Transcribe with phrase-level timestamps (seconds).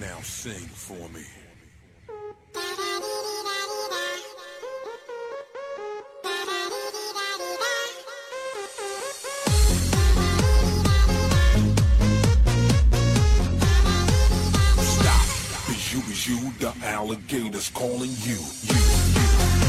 [0.00, 1.24] Now sing for me.
[14.82, 15.70] Stop.
[15.70, 18.74] Is you, is you, the alligators calling you, you,
[19.14, 19.65] you.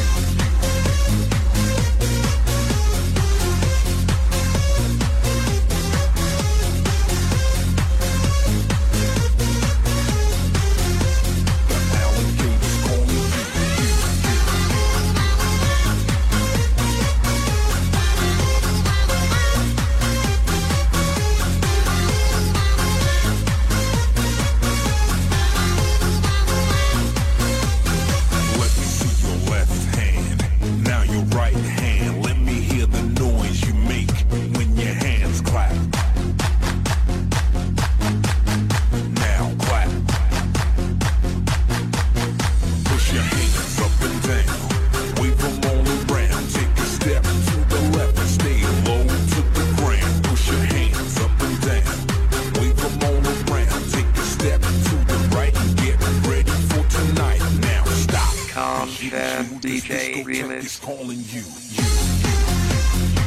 [59.59, 61.43] DJ Realist is calling you.
[61.71, 63.26] you.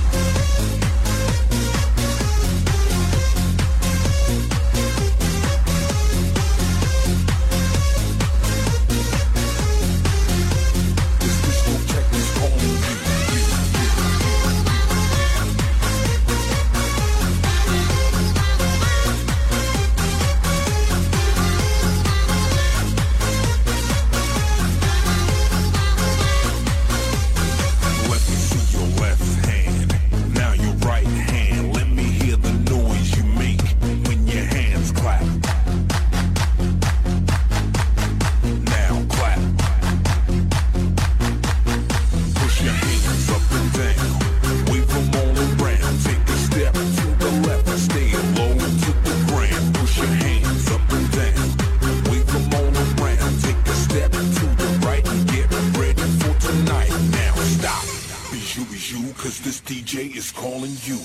[58.91, 60.99] you, cause this DJ is calling you.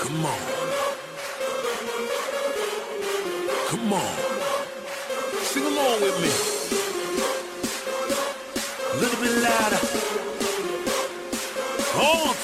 [0.00, 0.40] Come on.
[3.68, 4.16] Come on.
[5.42, 6.30] Sing along with me.
[8.92, 9.78] A little bit louder.
[12.00, 12.34] Oh,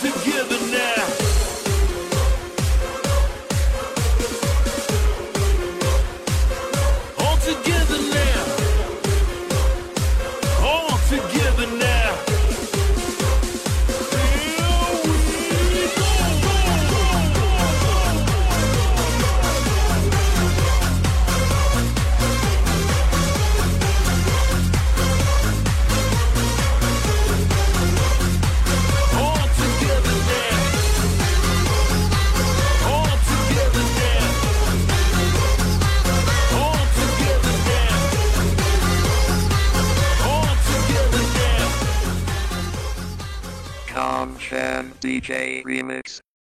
[45.00, 46.20] DJ Remix.